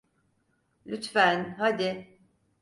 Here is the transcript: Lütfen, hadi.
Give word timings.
Lütfen, 0.85 1.55
hadi. 1.57 2.17